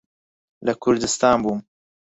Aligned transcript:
لە 0.65 0.73
کوردستان 0.83 1.37
بووم. 1.43 1.59